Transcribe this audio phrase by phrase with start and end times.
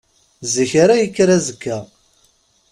[0.53, 1.77] Zik ara yekker azekka.